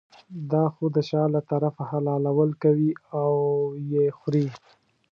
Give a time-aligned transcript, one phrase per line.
[0.51, 3.31] دا خو د شا له طرفه حلالول کوي او
[3.91, 4.45] یې خوري.